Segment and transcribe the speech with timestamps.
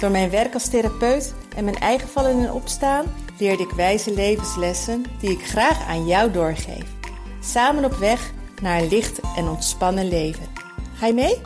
[0.00, 3.04] Door mijn werk als therapeut en mijn eigen vallen en opstaan
[3.38, 6.84] leerde ik wijze levenslessen die ik graag aan jou doorgeef.
[7.40, 10.46] Samen op weg naar een licht en ontspannen leven.
[10.94, 11.40] Ga je mee?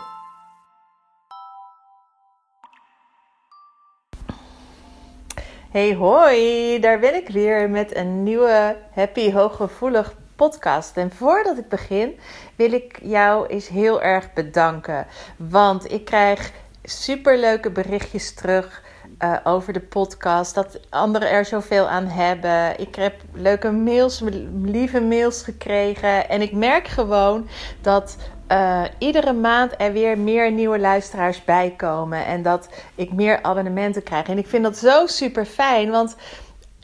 [5.71, 10.97] Hey hoi, daar ben ik weer met een nieuwe Happy Hooggevoelig podcast.
[10.97, 12.19] En voordat ik begin,
[12.57, 15.07] wil ik jou eens heel erg bedanken.
[15.37, 16.53] Want ik krijg
[16.83, 18.83] superleuke berichtjes terug
[19.19, 20.55] uh, over de podcast.
[20.55, 22.81] Dat anderen er zoveel aan hebben.
[22.81, 24.23] Ik heb leuke mails,
[24.63, 26.29] lieve mails gekregen.
[26.29, 27.49] En ik merk gewoon
[27.81, 28.17] dat
[28.53, 32.27] uh, iedere maand er weer meer nieuwe luisteraars bij komen.
[32.27, 34.29] En dat ik meer abonnementen krijg.
[34.29, 35.91] En ik vind dat zo super fijn.
[35.91, 36.17] Want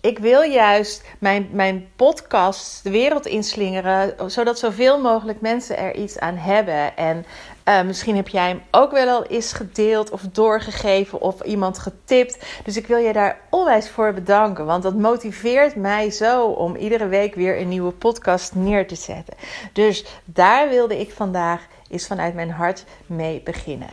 [0.01, 6.19] ik wil juist mijn, mijn podcast de wereld inslingeren, zodat zoveel mogelijk mensen er iets
[6.19, 6.97] aan hebben.
[6.97, 7.25] En
[7.65, 12.47] uh, misschien heb jij hem ook wel al eens gedeeld of doorgegeven of iemand getipt.
[12.65, 17.07] Dus ik wil je daar onwijs voor bedanken, want dat motiveert mij zo om iedere
[17.07, 19.35] week weer een nieuwe podcast neer te zetten.
[19.73, 23.91] Dus daar wilde ik vandaag eens vanuit mijn hart mee beginnen.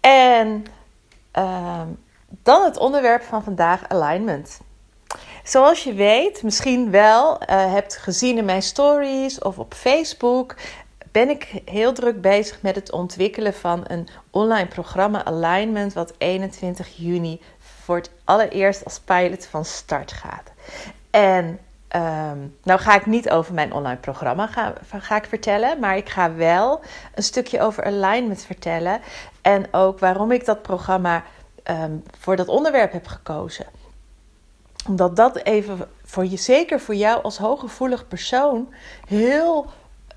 [0.00, 0.64] En
[1.38, 1.80] uh,
[2.42, 4.60] dan het onderwerp van vandaag, alignment.
[5.42, 10.54] Zoals je weet, misschien wel uh, hebt gezien in mijn stories of op Facebook,
[11.12, 16.96] ben ik heel druk bezig met het ontwikkelen van een online programma Alignment, wat 21
[16.96, 20.50] juni voor het allereerst als pilot van start gaat.
[21.10, 21.58] En
[21.96, 24.74] um, nou ga ik niet over mijn online programma ga,
[25.28, 26.80] vertellen, maar ik ga wel
[27.14, 29.00] een stukje over alignment vertellen
[29.40, 31.22] en ook waarom ik dat programma
[31.70, 33.66] um, voor dat onderwerp heb gekozen
[34.88, 38.74] omdat dat even voor je, zeker voor jou als hooggevoelig persoon,
[39.06, 39.66] heel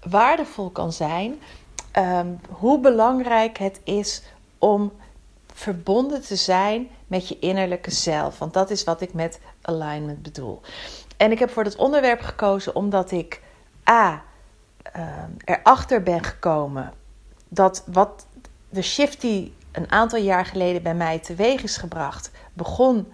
[0.09, 1.41] waardevol kan zijn.
[1.97, 4.23] Um, hoe belangrijk het is
[4.57, 4.91] om
[5.53, 8.39] verbonden te zijn met je innerlijke zelf.
[8.39, 10.61] Want dat is wat ik met alignment bedoel.
[11.17, 13.41] En ik heb voor dit onderwerp gekozen omdat ik
[13.89, 14.23] A.
[14.95, 16.93] Um, erachter ben gekomen
[17.47, 18.25] dat wat
[18.69, 23.11] de shift die een aantal jaar geleden bij mij teweeg is gebracht, begon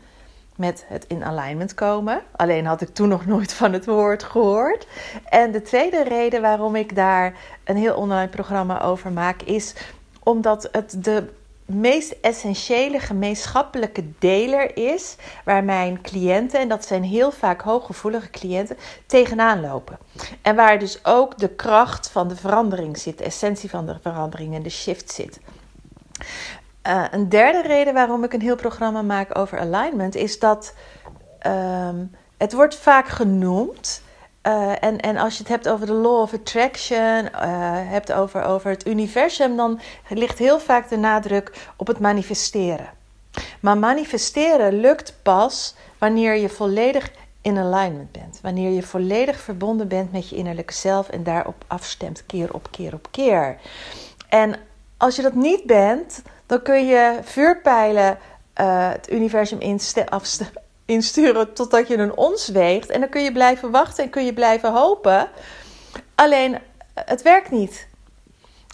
[0.55, 2.21] met het in alignment komen.
[2.35, 4.87] Alleen had ik toen nog nooit van het woord gehoord.
[5.25, 9.75] En de tweede reden waarom ik daar een heel online programma over maak, is
[10.23, 11.29] omdat het de
[11.65, 18.77] meest essentiële gemeenschappelijke deler is waar mijn cliënten, en dat zijn heel vaak hooggevoelige cliënten,
[19.05, 19.97] tegenaan lopen.
[20.41, 24.55] En waar dus ook de kracht van de verandering zit, de essentie van de verandering
[24.55, 25.39] en de shift zit.
[26.87, 30.73] Uh, een derde reden waarom ik een heel programma maak over alignment is dat
[31.47, 34.01] um, het wordt vaak genoemd.
[34.47, 37.29] Uh, en, en als je het hebt over de law of attraction, uh,
[37.89, 42.89] hebt over, over het universum, dan ligt heel vaak de nadruk op het manifesteren.
[43.59, 48.39] Maar manifesteren lukt pas wanneer je volledig in alignment bent.
[48.41, 52.93] Wanneer je volledig verbonden bent met je innerlijke zelf en daarop afstemt keer op keer
[52.93, 53.57] op keer.
[54.29, 54.55] En
[54.97, 56.21] als je dat niet bent,
[56.51, 58.17] dan kun je vuurpijlen
[58.61, 59.59] uh, het universum
[60.85, 62.89] insturen totdat je een ons weegt.
[62.89, 65.27] En dan kun je blijven wachten en kun je blijven hopen.
[66.15, 66.57] Alleen,
[66.93, 67.87] het werkt niet.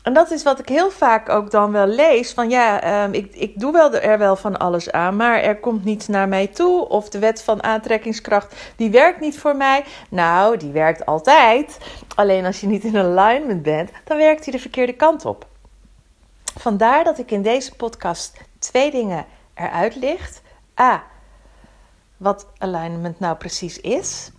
[0.04, 2.34] En dat is wat ik heel vaak ook dan wel lees.
[2.34, 5.84] Van ja, um, ik, ik doe wel er wel van alles aan, maar er komt
[5.84, 6.88] niets naar mij toe.
[6.88, 9.84] Of de wet van aantrekkingskracht, die werkt niet voor mij.
[10.10, 11.78] Nou, die werkt altijd.
[12.16, 15.46] Alleen als je niet in alignment bent, dan werkt hij de verkeerde kant op.
[16.58, 20.42] Vandaar dat ik in deze podcast twee dingen eruit licht.
[20.80, 21.04] A.
[22.18, 24.32] Wat alignment nou precies is.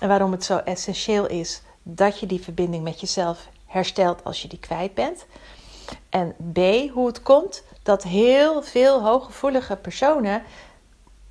[0.00, 4.48] En waarom het zo essentieel is dat je die verbinding met jezelf herstelt als je
[4.48, 5.26] die kwijt bent.
[6.08, 6.58] En B.
[6.92, 10.42] Hoe het komt dat heel veel hooggevoelige personen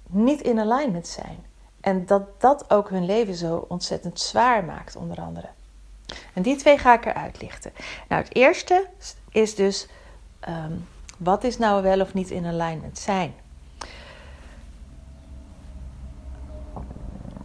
[0.07, 1.45] niet in alignment zijn.
[1.81, 5.47] En dat dat ook hun leven zo ontzettend zwaar maakt, onder andere.
[6.33, 7.73] En die twee ga ik eruit lichten.
[8.07, 8.87] Nou, het eerste
[9.29, 9.87] is dus
[10.47, 13.33] um, wat is nou wel of niet in alignment zijn?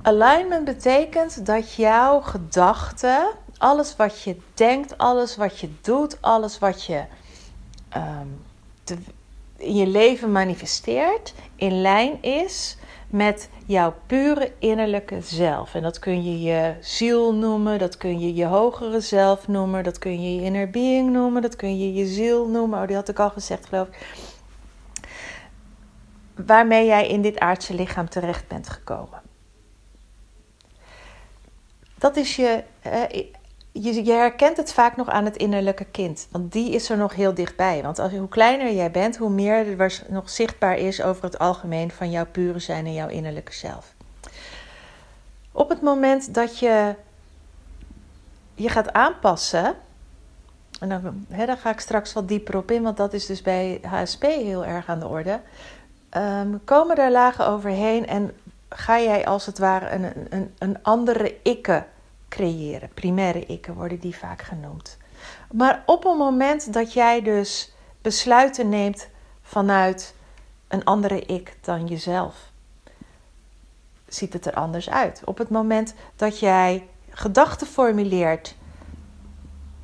[0.02, 3.28] Alignment betekent dat jouw gedachten,
[3.58, 7.04] alles wat je denkt, alles wat je doet, alles wat je
[8.84, 8.96] te,
[9.56, 12.76] in je leven manifesteert, in lijn is
[13.12, 15.74] met jouw pure innerlijke zelf.
[15.74, 19.98] En dat kun je je ziel noemen, dat kun je je hogere zelf noemen, dat
[19.98, 22.80] kun je je inner being noemen, dat kun je je ziel noemen.
[22.80, 24.06] Oh, die had ik al gezegd, geloof ik.
[26.46, 29.20] Waarmee jij in dit aardse lichaam terecht bent gekomen.
[31.98, 32.64] Dat is je,
[33.72, 36.28] je, je, herkent het vaak nog aan het innerlijke kind.
[36.30, 37.82] Want die is er nog heel dichtbij.
[37.82, 41.90] Want als, hoe kleiner jij bent, hoe meer er nog zichtbaar is over het algemeen
[41.90, 43.94] van jouw pure zijn en jouw innerlijke zelf.
[45.52, 46.94] Op het moment dat je
[48.54, 49.74] je gaat aanpassen.
[50.80, 53.42] En dan, hè, daar ga ik straks wat dieper op in, want dat is dus
[53.42, 55.40] bij HSP heel erg aan de orde.
[56.16, 58.32] Um, komen er lagen overheen en
[58.68, 61.84] ga jij als het ware een, een, een andere ikke
[62.32, 62.90] creëren.
[62.94, 64.96] Primaire ikken worden die vaak genoemd.
[65.50, 69.08] Maar op het moment dat jij dus besluiten neemt
[69.42, 70.14] vanuit
[70.68, 72.50] een andere ik dan jezelf,
[74.08, 75.22] ziet het er anders uit.
[75.24, 78.56] Op het moment dat jij gedachten formuleert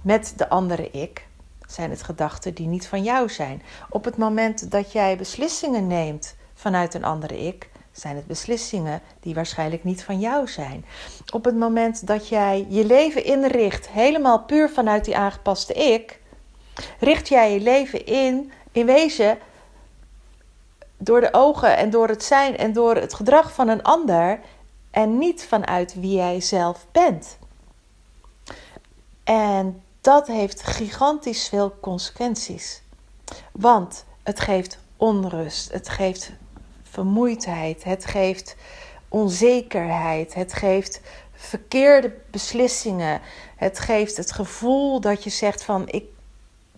[0.02, 1.26] met de andere ik,
[1.66, 3.62] zijn het gedachten die niet van jou zijn.
[3.88, 9.34] Op het moment dat jij beslissingen neemt vanuit een andere ik, zijn het beslissingen die
[9.34, 10.84] waarschijnlijk niet van jou zijn.
[11.32, 16.20] Op het moment dat jij je leven inricht helemaal puur vanuit die aangepaste ik,
[16.98, 19.38] richt jij je leven in, in wezen,
[20.98, 24.40] door de ogen en door het zijn en door het gedrag van een ander
[24.90, 27.38] en niet vanuit wie jij zelf bent.
[29.24, 32.82] En dat heeft gigantisch veel consequenties.
[33.52, 36.32] Want het geeft onrust, het geeft
[36.98, 38.56] vermoeidheid, het geeft
[39.08, 41.00] onzekerheid, het geeft
[41.32, 43.20] verkeerde beslissingen,
[43.56, 46.04] het geeft het gevoel dat je zegt van ik,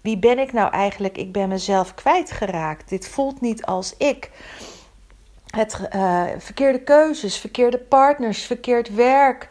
[0.01, 1.17] wie ben ik nou eigenlijk?
[1.17, 2.89] Ik ben mezelf kwijtgeraakt.
[2.89, 4.31] Dit voelt niet als ik.
[5.47, 9.49] Het uh, verkeerde keuzes, verkeerde partners, verkeerd werk.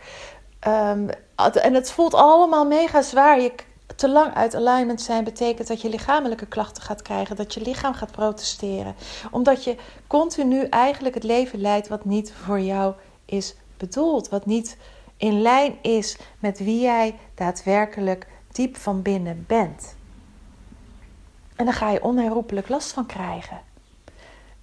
[0.67, 1.09] Um,
[1.53, 3.41] en het voelt allemaal mega zwaar.
[3.41, 3.51] Je
[3.99, 7.93] te lang uit alignment zijn betekent dat je lichamelijke klachten gaat krijgen, dat je lichaam
[7.93, 8.95] gaat protesteren,
[9.31, 9.75] omdat je
[10.07, 12.93] continu eigenlijk het leven leidt wat niet voor jou
[13.25, 14.77] is bedoeld, wat niet
[15.17, 19.95] in lijn is met wie jij daadwerkelijk diep van binnen bent.
[21.55, 23.61] En dan ga je onherroepelijk last van krijgen.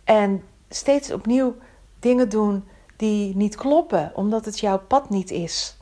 [0.04, 1.56] En steeds opnieuw
[2.00, 5.76] dingen doen die niet kloppen, omdat het jouw pad niet is.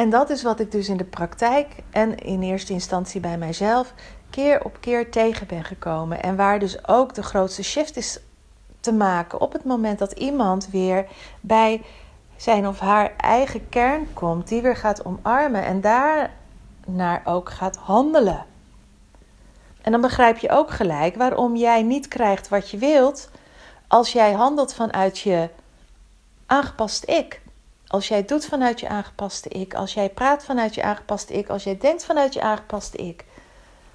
[0.00, 3.94] En dat is wat ik dus in de praktijk en in eerste instantie bij mijzelf
[4.30, 6.22] keer op keer tegen ben gekomen.
[6.22, 8.18] En waar dus ook de grootste shift is
[8.80, 11.06] te maken op het moment dat iemand weer
[11.40, 11.82] bij
[12.36, 18.44] zijn of haar eigen kern komt, die weer gaat omarmen en daarnaar ook gaat handelen.
[19.82, 23.30] En dan begrijp je ook gelijk waarom jij niet krijgt wat je wilt
[23.86, 25.48] als jij handelt vanuit je
[26.46, 27.40] aangepast ik.
[27.90, 31.64] Als jij doet vanuit je aangepaste ik, als jij praat vanuit je aangepaste ik, als
[31.64, 33.24] jij denkt vanuit je aangepaste ik,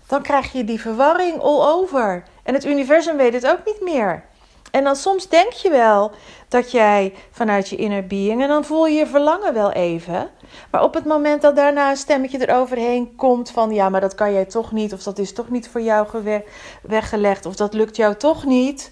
[0.07, 2.23] dan krijg je die verwarring all over.
[2.43, 4.23] En het universum weet het ook niet meer.
[4.71, 6.11] En dan soms denk je wel
[6.47, 10.29] dat jij vanuit je inner being en dan voel je je verlangen wel even.
[10.71, 14.33] Maar op het moment dat daarna een stemmetje eroverheen komt van ja, maar dat kan
[14.33, 16.41] jij toch niet, of dat is toch niet voor jou
[16.81, 18.91] weggelegd, of dat lukt jou toch niet.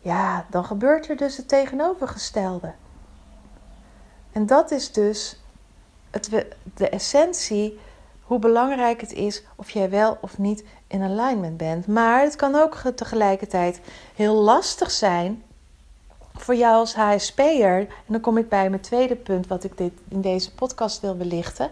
[0.00, 2.72] Ja, dan gebeurt er dus het tegenovergestelde.
[4.36, 5.36] En dat is dus
[6.10, 7.78] het, de essentie,
[8.22, 11.86] hoe belangrijk het is of jij wel of niet in alignment bent.
[11.86, 13.80] Maar het kan ook tegelijkertijd
[14.14, 15.42] heel lastig zijn
[16.34, 17.78] voor jou als HSP'er.
[17.78, 21.16] En dan kom ik bij mijn tweede punt, wat ik dit, in deze podcast wil
[21.16, 21.70] belichten.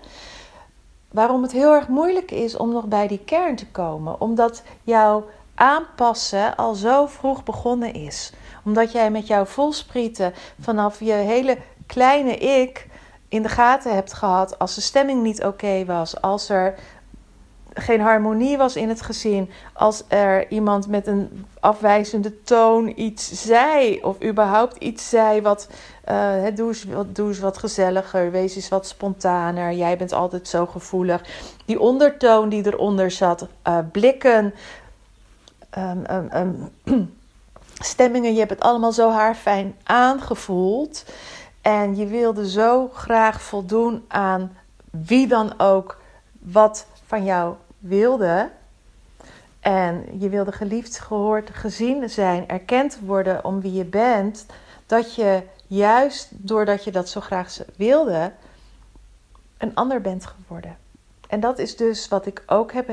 [1.10, 4.20] Waarom het heel erg moeilijk is om nog bij die kern te komen.
[4.20, 8.32] Omdat jouw aanpassen al zo vroeg begonnen is.
[8.64, 12.86] Omdat jij met jouw volsprieten vanaf je hele kleine ik
[13.28, 16.74] in de gaten hebt gehad als de stemming niet oké was, als er
[17.74, 24.02] geen harmonie was in het gezin, als er iemand met een afwijzende toon iets zei
[24.02, 25.68] of überhaupt iets zei wat
[26.10, 31.22] uh, doe, eens, wat, wat gezelliger, wees eens wat spontaner, jij bent altijd zo gevoelig.
[31.64, 34.54] Die ondertoon die eronder zat, uh, blikken,
[35.78, 36.70] um, um,
[37.92, 41.04] stemmingen, je hebt het allemaal zo haarfijn aangevoeld.
[41.64, 44.56] En je wilde zo graag voldoen aan
[44.90, 46.00] wie dan ook
[46.38, 48.50] wat van jou wilde.
[49.60, 54.46] En je wilde geliefd, gehoord, gezien zijn, erkend worden om wie je bent.
[54.86, 58.32] Dat je juist doordat je dat zo graag wilde,
[59.58, 60.76] een ander bent geworden.
[61.28, 62.88] En dat is dus wat ik ook heb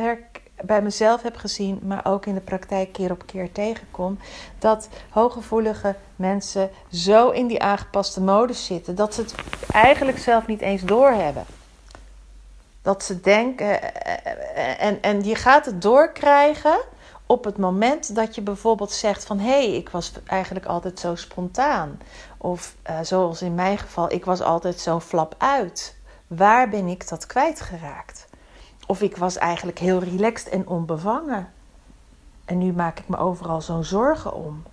[0.63, 4.19] bij mezelf heb gezien, maar ook in de praktijk keer op keer tegenkom,
[4.59, 9.35] dat hooggevoelige mensen zo in die aangepaste modus zitten dat ze het
[9.71, 11.45] eigenlijk zelf niet eens doorhebben.
[12.81, 13.95] Dat ze denken,
[14.79, 16.79] en, en je gaat het doorkrijgen
[17.25, 21.15] op het moment dat je bijvoorbeeld zegt van hé, hey, ik was eigenlijk altijd zo
[21.15, 21.99] spontaan.
[22.37, 25.95] Of zoals in mijn geval, ik was altijd zo flap uit.
[26.27, 28.27] Waar ben ik dat kwijtgeraakt?
[28.91, 31.50] Of ik was eigenlijk heel relaxed en onbevangen.
[32.45, 34.63] En nu maak ik me overal zo'n zorgen om.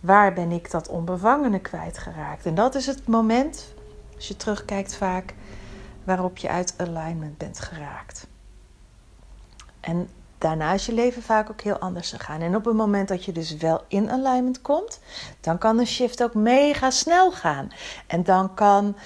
[0.00, 2.46] Waar ben ik dat onbevangene kwijtgeraakt?
[2.46, 3.74] En dat is het moment,
[4.14, 5.34] als je terugkijkt vaak,
[6.04, 8.26] waarop je uit alignment bent geraakt.
[9.80, 10.08] En
[10.38, 12.40] daarna is je leven vaak ook heel anders gegaan.
[12.40, 15.00] En op het moment dat je dus wel in alignment komt,
[15.40, 17.70] dan kan de shift ook mega snel gaan.
[18.06, 18.96] En dan kan,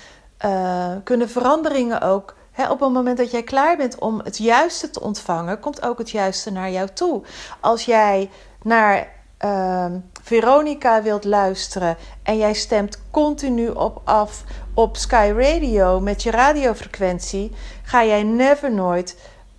[0.44, 2.38] uh, kunnen veranderingen ook.
[2.68, 6.10] Op het moment dat jij klaar bent om het juiste te ontvangen, komt ook het
[6.10, 7.22] juiste naar jou toe.
[7.60, 8.30] Als jij
[8.62, 9.08] naar
[9.44, 9.86] uh,
[10.22, 17.52] Veronica wilt luisteren en jij stemt continu op af op Sky Radio met je radiofrequentie,
[17.82, 19.16] ga jij never nooit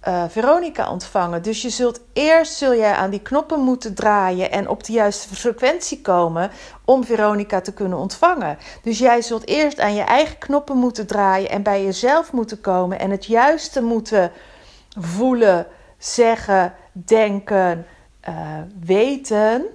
[0.07, 1.41] uh, Veronica ontvangen.
[1.41, 5.35] Dus je zult eerst zul jij aan die knoppen moeten draaien en op de juiste
[5.35, 6.51] frequentie komen
[6.85, 8.57] om Veronica te kunnen ontvangen.
[8.81, 12.99] Dus jij zult eerst aan je eigen knoppen moeten draaien en bij jezelf moeten komen
[12.99, 14.31] en het juiste moeten
[14.99, 15.67] voelen,
[15.97, 17.85] zeggen, denken,
[18.29, 18.35] uh,
[18.79, 19.65] weten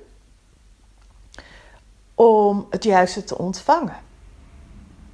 [2.14, 3.96] om het juiste te ontvangen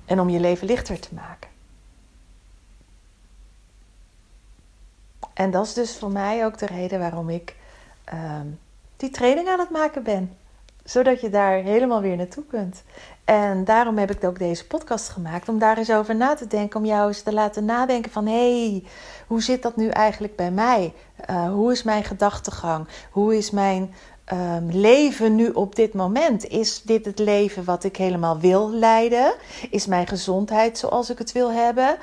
[0.04, 1.51] en om je leven lichter te maken.
[5.42, 7.56] En dat is dus voor mij ook de reden waarom ik
[8.04, 8.46] ehm,
[8.96, 10.37] die training aan het maken ben.
[10.84, 12.82] Zodat je daar helemaal weer naartoe kunt.
[13.25, 15.49] En daarom heb ik ook deze podcast gemaakt.
[15.49, 16.80] Om daar eens over na te denken.
[16.80, 18.26] Om jou eens te laten nadenken van...
[18.26, 18.84] hé, hey,
[19.26, 20.92] hoe zit dat nu eigenlijk bij mij?
[21.30, 22.87] Uh, hoe is mijn gedachtegang?
[23.11, 23.94] Hoe is mijn
[24.32, 26.46] um, leven nu op dit moment?
[26.46, 29.34] Is dit het leven wat ik helemaal wil leiden?
[29.70, 31.96] Is mijn gezondheid zoals ik het wil hebben?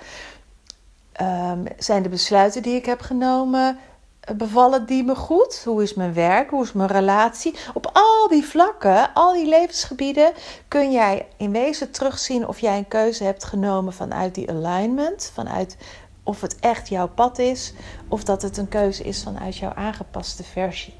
[1.21, 3.77] Um, zijn de besluiten die ik heb genomen,
[4.19, 5.61] eh, bevallen die me goed?
[5.65, 6.49] Hoe is mijn werk?
[6.49, 7.55] Hoe is mijn relatie?
[7.73, 10.33] Op al die vlakken, al die levensgebieden,
[10.67, 15.77] kun jij in wezen terugzien of jij een keuze hebt genomen vanuit die alignment, vanuit
[16.23, 17.73] of het echt jouw pad is,
[18.07, 20.95] of dat het een keuze is vanuit jouw aangepaste versie.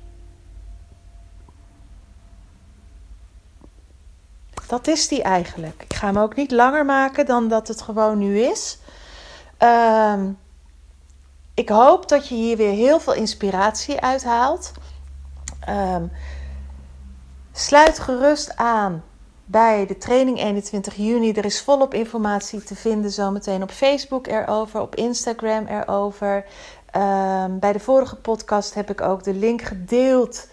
[4.68, 5.84] Dat is die eigenlijk.
[5.84, 8.78] Ik ga hem ook niet langer maken dan dat het gewoon nu is.
[9.64, 10.38] Um,
[11.54, 14.72] ik hoop dat je hier weer heel veel inspiratie uithaalt.
[15.70, 16.12] Um,
[17.52, 19.04] sluit gerust aan
[19.46, 21.32] bij de training 21 juni.
[21.32, 26.46] Er is volop informatie te vinden zometeen op Facebook erover, op Instagram erover.
[26.96, 30.48] Um, bij de vorige podcast heb ik ook de link gedeeld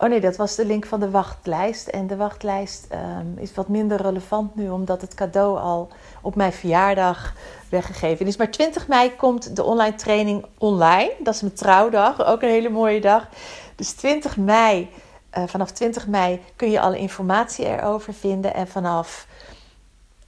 [0.00, 1.86] Oh nee, dat was de link van de wachtlijst.
[1.86, 5.88] En de wachtlijst um, is wat minder relevant nu, omdat het cadeau al
[6.22, 7.34] op mijn verjaardag
[7.68, 8.36] weggegeven is.
[8.36, 11.12] Maar 20 mei komt de online training online.
[11.18, 13.28] Dat is mijn trouwdag, ook een hele mooie dag.
[13.74, 14.90] Dus 20 mei,
[15.38, 18.54] uh, vanaf 20 mei kun je alle informatie erover vinden.
[18.54, 19.26] En vanaf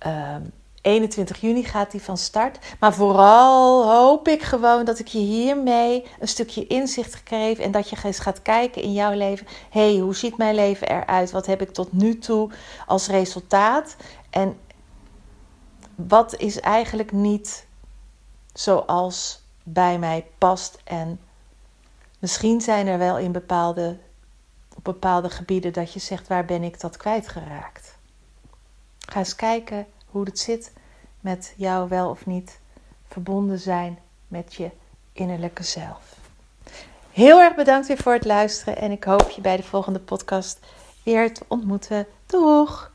[0.06, 2.58] um, 21 juni gaat die van start.
[2.78, 7.58] Maar vooral hoop ik gewoon dat ik je hiermee een stukje inzicht geef.
[7.58, 9.46] En dat je eens gaat kijken in jouw leven.
[9.70, 11.30] hey, hoe ziet mijn leven eruit?
[11.30, 12.50] Wat heb ik tot nu toe
[12.86, 13.96] als resultaat?
[14.30, 14.58] En
[15.94, 17.66] wat is eigenlijk niet
[18.52, 20.78] zoals bij mij past?
[20.84, 21.20] En
[22.18, 23.98] misschien zijn er wel in bepaalde,
[24.82, 27.98] bepaalde gebieden dat je zegt: waar ben ik dat kwijtgeraakt?
[28.98, 30.72] Ga eens kijken hoe het zit
[31.20, 32.60] met jou wel of niet
[33.08, 33.98] verbonden zijn
[34.28, 34.70] met je
[35.12, 36.18] innerlijke zelf.
[37.12, 40.58] Heel erg bedankt weer voor het luisteren en ik hoop je bij de volgende podcast
[41.04, 42.06] weer te ontmoeten.
[42.26, 42.92] Doeg!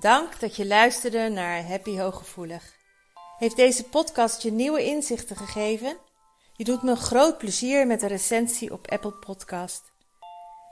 [0.00, 2.74] Dank dat je luisterde naar Happy Hooggevoelig.
[3.38, 5.96] Heeft deze podcast je nieuwe inzichten gegeven?
[6.56, 9.92] Je doet me een groot plezier met een recensie op Apple Podcast.